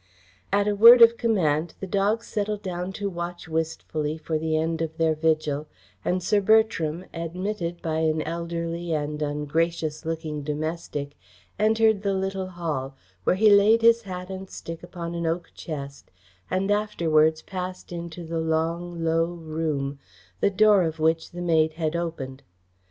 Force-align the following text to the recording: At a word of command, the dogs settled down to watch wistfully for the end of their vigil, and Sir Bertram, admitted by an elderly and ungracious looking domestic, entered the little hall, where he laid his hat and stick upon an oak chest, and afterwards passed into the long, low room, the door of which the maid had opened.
At 0.51 0.67
a 0.67 0.75
word 0.75 1.03
of 1.03 1.15
command, 1.15 1.75
the 1.79 1.85
dogs 1.85 2.25
settled 2.25 2.63
down 2.63 2.91
to 2.93 3.07
watch 3.07 3.47
wistfully 3.47 4.17
for 4.17 4.39
the 4.39 4.57
end 4.57 4.81
of 4.81 4.97
their 4.97 5.13
vigil, 5.13 5.67
and 6.03 6.23
Sir 6.23 6.41
Bertram, 6.41 7.05
admitted 7.13 7.83
by 7.83 7.99
an 7.99 8.23
elderly 8.23 8.93
and 8.93 9.21
ungracious 9.21 10.03
looking 10.03 10.41
domestic, 10.41 11.15
entered 11.59 12.01
the 12.01 12.15
little 12.15 12.47
hall, 12.47 12.95
where 13.25 13.35
he 13.35 13.51
laid 13.51 13.83
his 13.83 14.01
hat 14.01 14.31
and 14.31 14.49
stick 14.49 14.81
upon 14.81 15.13
an 15.13 15.27
oak 15.27 15.51
chest, 15.53 16.09
and 16.49 16.71
afterwards 16.71 17.43
passed 17.43 17.91
into 17.91 18.25
the 18.25 18.39
long, 18.41 19.03
low 19.03 19.25
room, 19.25 19.99
the 20.39 20.49
door 20.49 20.81
of 20.81 20.97
which 20.99 21.29
the 21.29 21.41
maid 21.43 21.73
had 21.73 21.95
opened. 21.95 22.41